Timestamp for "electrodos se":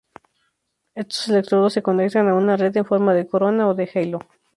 1.29-1.83